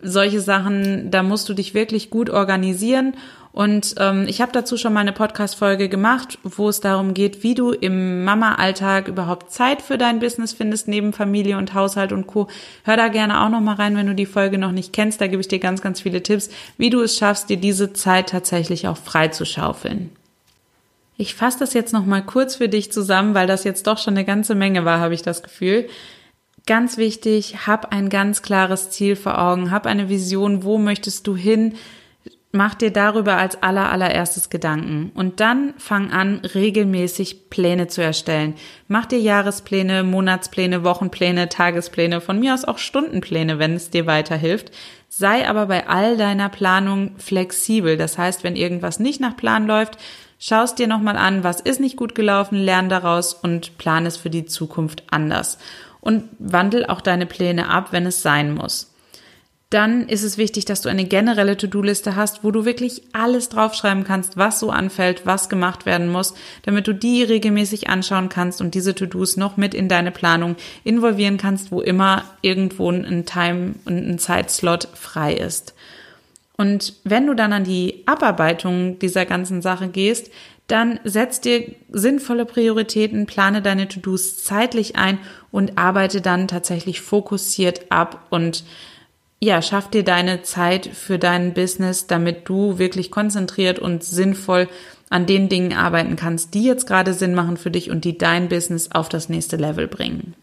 solche 0.01 0.41
Sachen, 0.41 1.11
da 1.11 1.23
musst 1.23 1.49
du 1.49 1.55
dich 1.55 1.75
wirklich 1.75 2.11
gut 2.11 2.31
organisieren. 2.31 3.15
Und 3.51 3.97
ähm, 3.99 4.27
ich 4.29 4.41
habe 4.41 4.53
dazu 4.53 4.77
schon 4.77 4.93
mal 4.93 5.01
eine 5.01 5.13
Podcast-Folge 5.13 5.89
gemacht, 5.89 6.39
wo 6.45 6.69
es 6.69 6.81
darum 6.81 7.15
geht, 7.15 7.43
wie 7.43 7.55
du 7.55 7.73
im 7.73 8.23
Mama-Alltag 8.23 9.09
überhaupt 9.09 9.51
Zeit 9.51 9.83
für 9.83 9.99
dein 9.99 10.21
Business 10.21 10.53
findest, 10.53 10.87
neben 10.87 11.13
Familie 11.13 11.59
und 11.59 11.75
Haushalt 11.75 12.13
und 12.13 12.29
Co. 12.29 12.47
Hör 12.85 12.97
da 12.97 13.09
gerne 13.09 13.41
auch 13.41 13.49
noch 13.49 13.61
mal 13.61 13.75
rein, 13.75 13.97
wenn 13.97 14.07
du 14.07 14.15
die 14.15 14.27
Folge 14.27 14.59
noch 14.59 14.71
nicht 14.71 14.93
kennst. 14.93 15.21
Da 15.21 15.27
gebe 15.27 15.41
ich 15.41 15.49
dir 15.49 15.59
ganz, 15.59 15.81
ganz 15.81 16.01
viele 16.01 16.23
Tipps, 16.23 16.51
wie 16.77 16.91
du 16.91 17.01
es 17.01 17.17
schaffst, 17.17 17.49
dir 17.49 17.57
diese 17.57 17.93
Zeit 17.93 18.29
tatsächlich 18.29 18.87
auch 18.87 18.99
frei 18.99 19.29
zu 19.29 19.45
schaufeln. 19.45 20.11
Ich 21.17 21.35
fasse 21.35 21.59
das 21.59 21.75
jetzt 21.75 21.93
noch 21.93 22.07
mal 22.07 22.23
kurz 22.23 22.55
für 22.55 22.69
dich 22.69 22.93
zusammen, 22.93 23.35
weil 23.35 23.49
das 23.49 23.65
jetzt 23.65 23.89
doch 23.89 23.99
schon 23.99 24.15
eine 24.15 24.25
ganze 24.25 24.55
Menge 24.55 24.85
war, 24.85 25.01
habe 25.01 25.15
ich 25.15 25.23
das 25.23 25.43
Gefühl. 25.43 25.89
Ganz 26.69 26.99
wichtig, 26.99 27.67
hab 27.67 27.95
ein 27.95 28.11
ganz 28.11 28.43
klares 28.43 28.91
Ziel 28.91 29.17
vor 29.17 29.41
Augen, 29.41 29.71
hab 29.71 29.87
eine 29.87 30.11
Vision, 30.11 30.65
wo 30.65 30.77
möchtest 30.77 31.27
du 31.27 31.35
hin, 31.35 31.77
mach 32.53 32.75
dir 32.75 32.91
darüber 32.91 33.39
als 33.39 33.63
aller 33.63 33.91
allererstes 33.91 34.51
Gedanken 34.51 35.11
und 35.15 35.41
dann 35.41 35.73
fang 35.79 36.11
an, 36.11 36.43
regelmäßig 36.45 37.49
Pläne 37.49 37.87
zu 37.87 38.03
erstellen. 38.03 38.53
Mach 38.87 39.07
dir 39.07 39.19
Jahrespläne, 39.19 40.03
Monatspläne, 40.03 40.85
Wochenpläne, 40.85 41.49
Tagespläne, 41.49 42.21
von 42.21 42.39
mir 42.39 42.53
aus 42.53 42.67
auch 42.67 42.77
Stundenpläne, 42.77 43.59
wenn 43.59 43.73
es 43.73 43.89
dir 43.89 44.05
weiterhilft. 44.05 44.71
Sei 45.09 45.49
aber 45.49 45.69
bei 45.69 45.89
all 45.89 46.19
deiner 46.19 46.51
Planung 46.51 47.13
flexibel. 47.17 47.97
Das 47.97 48.19
heißt, 48.19 48.45
wenn 48.45 48.57
irgendwas 48.57 49.01
nicht 49.01 49.23
nach 49.23 49.39
Plan 49.39 49.67
läuft, 49.67 49.97
schaust 50.39 50.79
dir 50.79 50.87
nochmal 50.87 51.17
an, 51.17 51.45
was 51.45 51.63
ist 51.63 51.81
nicht 51.81 51.97
gut 51.97 52.15
gelaufen, 52.15 52.59
lern 52.59 52.91
daraus 52.91 53.33
und 53.33 53.79
plan 53.79 54.05
es 54.05 54.19
für 54.19 54.29
die 54.29 54.45
Zukunft 54.45 55.05
anders 55.11 55.57
und 56.01 56.25
wandel 56.39 56.87
auch 56.87 57.01
deine 57.01 57.27
Pläne 57.27 57.69
ab, 57.69 57.89
wenn 57.93 58.07
es 58.07 58.23
sein 58.23 58.55
muss. 58.55 58.93
Dann 59.71 60.09
ist 60.09 60.23
es 60.23 60.39
wichtig, 60.39 60.65
dass 60.65 60.81
du 60.81 60.89
eine 60.89 61.05
generelle 61.05 61.55
To-Do-Liste 61.55 62.17
hast, 62.17 62.43
wo 62.43 62.51
du 62.51 62.65
wirklich 62.65 63.03
alles 63.13 63.51
draufschreiben 63.51 64.03
kannst, 64.03 64.39
was 64.39 64.61
so 64.61 64.71
anfällt, 64.71 65.27
was 65.27 65.51
gemacht 65.51 65.85
werden 65.85 66.09
muss, 66.09 66.33
damit 66.63 66.87
du 66.87 66.95
die 66.95 67.23
regelmäßig 67.23 67.91
anschauen 67.91 68.31
kannst 68.31 68.63
und 68.63 68.75
diese 68.75 68.95
To-Dos 68.95 69.37
noch 69.37 69.59
mit 69.59 69.75
in 69.75 69.89
deine 69.89 70.11
Planung 70.11 70.57
involvieren 70.85 71.37
kannst, 71.37 71.71
wo 71.71 71.83
immer 71.83 72.25
irgendwo 72.41 72.91
ein 72.91 73.27
Time 73.27 73.75
und 73.85 74.09
ein 74.09 74.19
Zeitslot 74.19 74.89
frei 74.95 75.35
ist. 75.35 75.75
Und 76.57 76.95
wenn 77.05 77.27
du 77.27 77.35
dann 77.35 77.53
an 77.53 77.65
die 77.65 78.03
Abarbeitung 78.07 78.99
dieser 78.99 79.27
ganzen 79.27 79.61
Sache 79.61 79.89
gehst, 79.89 80.31
dann 80.69 81.01
setz 81.03 81.41
dir 81.41 81.75
sinnvolle 81.91 82.45
Prioritäten, 82.45 83.27
plane 83.27 83.63
deine 83.63 83.89
To-Dos 83.89 84.45
zeitlich 84.45 84.97
ein 84.97 85.19
und 85.51 85.79
arbeite 85.79 86.21
dann 86.21 86.47
tatsächlich 86.47 87.01
fokussiert 87.01 87.91
ab 87.91 88.27
und 88.31 88.65
ja, 89.41 89.63
schaff 89.63 89.89
dir 89.89 90.03
deine 90.03 90.43
Zeit 90.43 90.87
für 90.87 91.19
dein 91.19 91.55
Business, 91.55 92.07
damit 92.07 92.49
du 92.49 92.79
wirklich 92.79 93.11
konzentriert 93.11 93.79
und 93.79 94.03
sinnvoll 94.03 94.69
an 95.11 95.27
den 95.27 95.49
Dingen 95.49 95.73
arbeiten 95.73 96.17
kannst, 96.17 96.55
die 96.55 96.65
jetzt 96.65 96.87
gerade 96.87 97.15
Sinn 97.15 97.35
machen 97.35 97.57
für 97.57 97.71
dich 97.71 97.91
und 97.91 98.05
die 98.05 98.19
dein 98.19 98.49
Business 98.49 98.91
auf 98.93 99.09
das 99.09 99.29
nächste 99.29 99.57
Level 99.57 99.87
bringen. 99.87 100.35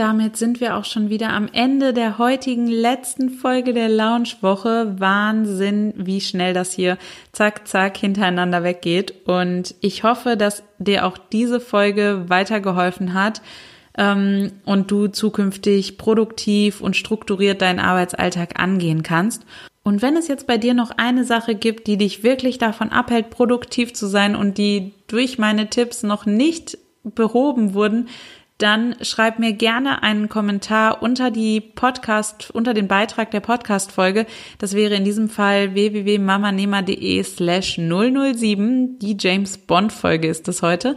Damit 0.00 0.38
sind 0.38 0.62
wir 0.62 0.76
auch 0.76 0.86
schon 0.86 1.10
wieder 1.10 1.28
am 1.28 1.46
Ende 1.52 1.92
der 1.92 2.16
heutigen 2.16 2.66
letzten 2.66 3.28
Folge 3.28 3.74
der 3.74 3.90
Lounge-Woche. 3.90 4.94
Wahnsinn, 4.98 5.92
wie 5.94 6.22
schnell 6.22 6.54
das 6.54 6.72
hier 6.72 6.96
zack, 7.32 7.68
zack 7.68 7.98
hintereinander 7.98 8.64
weggeht. 8.64 9.12
Und 9.26 9.74
ich 9.82 10.02
hoffe, 10.02 10.38
dass 10.38 10.62
dir 10.78 11.04
auch 11.04 11.18
diese 11.18 11.60
Folge 11.60 12.24
weitergeholfen 12.28 13.12
hat 13.12 13.42
ähm, 13.98 14.52
und 14.64 14.90
du 14.90 15.08
zukünftig 15.08 15.98
produktiv 15.98 16.80
und 16.80 16.96
strukturiert 16.96 17.60
deinen 17.60 17.78
Arbeitsalltag 17.78 18.58
angehen 18.58 19.02
kannst. 19.02 19.42
Und 19.82 20.00
wenn 20.00 20.16
es 20.16 20.28
jetzt 20.28 20.46
bei 20.46 20.56
dir 20.56 20.72
noch 20.72 20.92
eine 20.96 21.24
Sache 21.24 21.54
gibt, 21.54 21.86
die 21.86 21.98
dich 21.98 22.22
wirklich 22.22 22.56
davon 22.56 22.88
abhält, 22.88 23.28
produktiv 23.28 23.92
zu 23.92 24.06
sein 24.06 24.34
und 24.34 24.56
die 24.56 24.94
durch 25.08 25.36
meine 25.36 25.68
Tipps 25.68 26.02
noch 26.02 26.24
nicht 26.24 26.78
behoben 27.02 27.74
wurden, 27.74 28.08
dann 28.62 28.96
schreib 29.02 29.38
mir 29.38 29.52
gerne 29.52 30.02
einen 30.02 30.28
Kommentar 30.28 31.02
unter 31.02 31.30
die 31.30 31.60
Podcast, 31.60 32.50
unter 32.50 32.74
den 32.74 32.88
Beitrag 32.88 33.30
der 33.30 33.40
Podcast-Folge. 33.40 34.26
Das 34.58 34.74
wäre 34.74 34.94
in 34.94 35.04
diesem 35.04 35.28
Fall 35.28 35.74
www.mamanehmer.de 35.74 37.22
slash 37.22 37.76
007. 37.76 38.98
Die 38.98 39.16
James 39.18 39.58
Bond-Folge 39.58 40.28
ist 40.28 40.48
das 40.48 40.62
heute. 40.62 40.96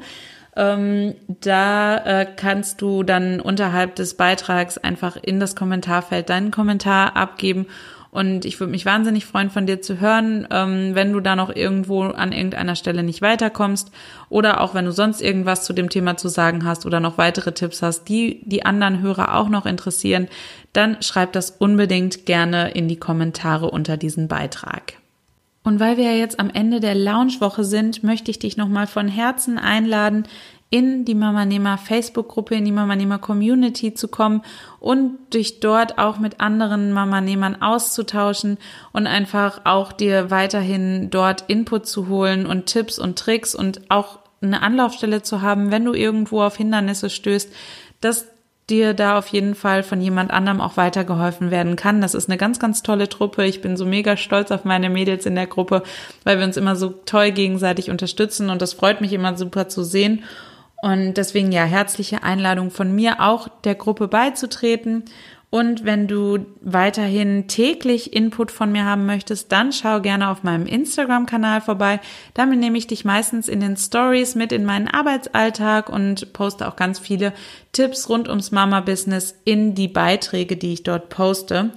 Ähm, 0.55 1.15
da 1.27 1.97
äh, 1.97 2.27
kannst 2.35 2.81
du 2.81 3.03
dann 3.03 3.39
unterhalb 3.39 3.95
des 3.95 4.15
Beitrags 4.15 4.77
einfach 4.77 5.15
in 5.15 5.39
das 5.39 5.55
Kommentarfeld 5.55 6.29
deinen 6.29 6.51
Kommentar 6.51 7.15
abgeben 7.15 7.67
und 8.13 8.45
ich 8.45 8.59
würde 8.59 8.69
mich 8.69 8.85
wahnsinnig 8.85 9.25
freuen, 9.25 9.49
von 9.49 9.65
dir 9.65 9.81
zu 9.81 9.99
hören, 9.99 10.47
ähm, 10.51 10.93
wenn 10.93 11.11
du 11.11 11.19
da 11.19 11.35
noch 11.35 11.53
irgendwo 11.53 12.03
an 12.03 12.31
irgendeiner 12.31 12.75
Stelle 12.75 13.01
nicht 13.01 13.23
weiterkommst 13.23 13.91
oder 14.29 14.61
auch 14.61 14.75
wenn 14.75 14.85
du 14.85 14.91
sonst 14.91 15.19
irgendwas 15.19 15.65
zu 15.65 15.73
dem 15.73 15.89
Thema 15.89 16.15
zu 16.15 16.27
sagen 16.27 16.63
hast 16.63 16.85
oder 16.85 16.99
noch 16.99 17.17
weitere 17.17 17.53
Tipps 17.53 17.81
hast, 17.81 18.05
die 18.05 18.41
die 18.43 18.65
anderen 18.65 19.01
Hörer 19.01 19.35
auch 19.35 19.49
noch 19.49 19.65
interessieren, 19.65 20.27
dann 20.73 21.01
schreib 21.01 21.33
das 21.33 21.49
unbedingt 21.49 22.27
gerne 22.27 22.69
in 22.71 22.87
die 22.87 22.97
Kommentare 22.97 23.71
unter 23.71 23.97
diesen 23.97 24.27
Beitrag. 24.27 24.93
Und 25.63 25.79
weil 25.79 25.97
wir 25.97 26.03
ja 26.03 26.17
jetzt 26.17 26.39
am 26.39 26.51
Ende 26.51 26.81
der 26.81 26.93
Launchwoche 26.93 27.63
sind, 27.63 28.03
möchte 28.03 28.29
ich 28.29 28.37
dich 28.37 28.57
nochmal 28.57 28.85
von 28.85 29.07
Herzen 29.07 29.57
einladen, 29.57 30.25
in 30.73 31.05
die 31.05 31.13
Mama 31.13 31.45
Nehmer 31.45 31.77
Facebook-Gruppe, 31.77 32.55
in 32.55 32.65
die 32.65 32.71
Mama 32.71 32.95
Nehmer 32.95 33.19
Community 33.19 33.93
zu 33.93 34.07
kommen 34.07 34.41
und 34.79 35.31
dich 35.35 35.59
dort 35.59 35.99
auch 35.99 36.17
mit 36.17 36.39
anderen 36.39 36.93
Mama 36.93 37.21
Nehmern 37.21 37.61
auszutauschen 37.61 38.57
und 38.91 39.05
einfach 39.05 39.61
auch 39.65 39.91
dir 39.91 40.31
weiterhin 40.31 41.11
dort 41.11 41.43
Input 41.47 41.85
zu 41.85 42.07
holen 42.07 42.47
und 42.47 42.65
Tipps 42.65 42.97
und 42.97 43.19
Tricks 43.19 43.53
und 43.53 43.81
auch 43.91 44.17
eine 44.41 44.63
Anlaufstelle 44.63 45.21
zu 45.21 45.43
haben, 45.43 45.69
wenn 45.69 45.85
du 45.85 45.93
irgendwo 45.93 46.41
auf 46.41 46.57
Hindernisse 46.57 47.11
stößt, 47.11 47.53
dass 48.01 48.25
dir 48.67 48.95
da 48.95 49.19
auf 49.19 49.27
jeden 49.27 49.53
Fall 49.53 49.83
von 49.83 50.01
jemand 50.01 50.31
anderem 50.31 50.59
auch 50.59 50.75
weitergeholfen 50.75 51.51
werden 51.51 51.75
kann. 51.75 52.01
Das 52.01 52.15
ist 52.15 52.29
eine 52.29 52.37
ganz, 52.39 52.57
ganz 52.57 52.81
tolle 52.81 53.09
Truppe. 53.09 53.45
Ich 53.45 53.61
bin 53.61 53.77
so 53.77 53.85
mega 53.85 54.17
stolz 54.17 54.49
auf 54.49 54.65
meine 54.65 54.89
Mädels 54.89 55.27
in 55.27 55.35
der 55.35 55.45
Gruppe, 55.45 55.83
weil 56.23 56.39
wir 56.39 56.45
uns 56.45 56.57
immer 56.57 56.75
so 56.75 56.89
toll 57.05 57.29
gegenseitig 57.29 57.91
unterstützen 57.91 58.49
und 58.49 58.59
das 58.59 58.73
freut 58.73 59.01
mich 59.01 59.13
immer 59.13 59.37
super 59.37 59.69
zu 59.69 59.83
sehen. 59.83 60.23
Und 60.83 61.13
deswegen 61.13 61.53
ja, 61.53 61.63
herzliche 61.63 62.23
Einladung 62.23 62.69
von 62.69 62.93
mir 62.93 63.21
auch 63.21 63.47
der 63.63 63.73
Gruppe 63.73 64.09
beizutreten. 64.09 65.05
Und 65.49 65.85
wenn 65.85 66.09
du 66.09 66.39
weiterhin 66.59 67.47
täglich 67.47 68.11
Input 68.11 68.51
von 68.51 68.69
mir 68.69 68.83
haben 68.83 69.05
möchtest, 69.05 69.49
dann 69.53 69.71
schau 69.71 70.01
gerne 70.01 70.29
auf 70.29 70.43
meinem 70.43 70.65
Instagram-Kanal 70.65 71.61
vorbei. 71.61 72.01
Damit 72.33 72.59
nehme 72.59 72.77
ich 72.77 72.85
dich 72.85 73.05
meistens 73.05 73.47
in 73.47 73.61
den 73.61 73.77
Stories 73.77 74.35
mit 74.35 74.51
in 74.51 74.65
meinen 74.65 74.89
Arbeitsalltag 74.89 75.87
und 75.87 76.33
poste 76.33 76.67
auch 76.67 76.75
ganz 76.75 76.99
viele 76.99 77.31
Tipps 77.71 78.09
rund 78.09 78.27
ums 78.27 78.51
Mama-Business 78.51 79.35
in 79.45 79.75
die 79.75 79.87
Beiträge, 79.87 80.57
die 80.57 80.73
ich 80.73 80.83
dort 80.83 81.07
poste. 81.07 81.71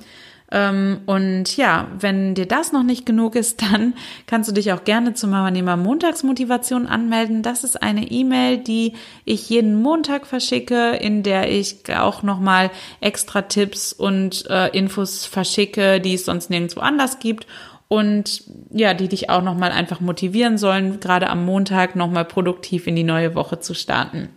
Ähm, 0.52 1.00
und 1.06 1.56
ja, 1.56 1.88
wenn 1.98 2.34
dir 2.34 2.46
das 2.46 2.72
noch 2.72 2.82
nicht 2.82 3.04
genug 3.04 3.34
ist, 3.34 3.62
dann 3.72 3.94
kannst 4.26 4.48
du 4.48 4.54
dich 4.54 4.72
auch 4.72 4.84
gerne 4.84 5.14
zur 5.14 5.28
Mama 5.28 5.76
Montagsmotivation 5.76 6.86
anmelden. 6.86 7.42
Das 7.42 7.64
ist 7.64 7.82
eine 7.82 8.10
E-Mail, 8.10 8.58
die 8.58 8.92
ich 9.24 9.48
jeden 9.48 9.80
Montag 9.82 10.26
verschicke, 10.26 10.92
in 10.92 11.22
der 11.22 11.50
ich 11.50 11.76
auch 11.96 12.22
nochmal 12.22 12.70
extra 13.00 13.42
Tipps 13.42 13.92
und 13.92 14.48
äh, 14.48 14.68
Infos 14.68 15.26
verschicke, 15.26 16.00
die 16.00 16.14
es 16.14 16.24
sonst 16.24 16.50
nirgendwo 16.50 16.80
anders 16.80 17.18
gibt 17.18 17.46
und 17.88 18.44
ja, 18.70 18.94
die 18.94 19.08
dich 19.08 19.30
auch 19.30 19.42
nochmal 19.42 19.70
einfach 19.70 20.00
motivieren 20.00 20.58
sollen, 20.58 20.98
gerade 21.00 21.28
am 21.28 21.44
Montag 21.44 21.94
nochmal 21.94 22.24
produktiv 22.24 22.86
in 22.86 22.96
die 22.96 23.04
neue 23.04 23.34
Woche 23.34 23.60
zu 23.60 23.74
starten. 23.74 24.28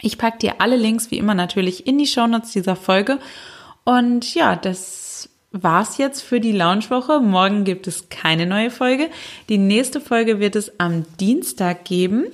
Ich 0.00 0.18
packe 0.18 0.38
dir 0.38 0.54
alle 0.58 0.76
Links 0.76 1.10
wie 1.10 1.18
immer 1.18 1.34
natürlich 1.34 1.86
in 1.86 1.96
die 1.96 2.06
Shownotes 2.06 2.52
dieser 2.52 2.76
Folge 2.76 3.18
und 3.84 4.34
ja, 4.34 4.56
das 4.56 5.03
war's 5.54 5.98
jetzt 5.98 6.22
für 6.22 6.40
die 6.40 6.52
Launchwoche. 6.52 7.20
Morgen 7.20 7.64
gibt 7.64 7.86
es 7.86 8.08
keine 8.08 8.44
neue 8.44 8.70
Folge. 8.70 9.08
Die 9.48 9.58
nächste 9.58 10.00
Folge 10.00 10.40
wird 10.40 10.56
es 10.56 10.80
am 10.80 11.04
Dienstag 11.20 11.84
geben. 11.84 12.26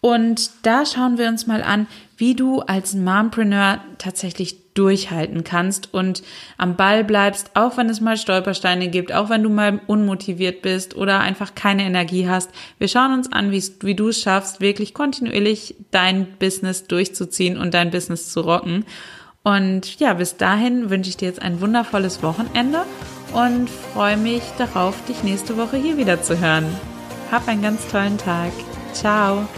Und 0.00 0.50
da 0.62 0.86
schauen 0.86 1.18
wir 1.18 1.28
uns 1.28 1.46
mal 1.46 1.62
an, 1.62 1.86
wie 2.16 2.34
du 2.34 2.60
als 2.60 2.94
Mompreneur 2.94 3.80
tatsächlich 3.98 4.72
durchhalten 4.74 5.44
kannst 5.44 5.92
und 5.92 6.22
am 6.56 6.76
Ball 6.76 7.04
bleibst, 7.04 7.50
auch 7.54 7.76
wenn 7.76 7.90
es 7.90 8.00
mal 8.00 8.16
Stolpersteine 8.16 8.88
gibt, 8.88 9.12
auch 9.12 9.28
wenn 9.28 9.42
du 9.42 9.50
mal 9.50 9.80
unmotiviert 9.86 10.62
bist 10.62 10.96
oder 10.96 11.20
einfach 11.20 11.54
keine 11.54 11.82
Energie 11.82 12.26
hast. 12.28 12.50
Wir 12.78 12.88
schauen 12.88 13.12
uns 13.12 13.30
an, 13.30 13.52
wie 13.52 13.94
du 13.94 14.08
es 14.08 14.20
schaffst, 14.20 14.60
wirklich 14.60 14.94
kontinuierlich 14.94 15.74
dein 15.90 16.26
Business 16.38 16.86
durchzuziehen 16.86 17.58
und 17.58 17.74
dein 17.74 17.90
Business 17.90 18.32
zu 18.32 18.40
rocken. 18.40 18.84
Und 19.42 19.98
ja, 19.98 20.14
bis 20.14 20.36
dahin 20.36 20.90
wünsche 20.90 21.10
ich 21.10 21.16
dir 21.16 21.28
jetzt 21.28 21.42
ein 21.42 21.60
wundervolles 21.60 22.22
Wochenende 22.22 22.84
und 23.32 23.68
freue 23.68 24.16
mich 24.16 24.42
darauf, 24.58 24.94
dich 25.06 25.22
nächste 25.24 25.56
Woche 25.56 25.76
hier 25.76 25.96
wieder 25.96 26.22
zu 26.22 26.38
hören. 26.38 26.66
Hab 27.30 27.48
einen 27.48 27.62
ganz 27.62 27.86
tollen 27.88 28.18
Tag. 28.18 28.52
Ciao. 28.92 29.48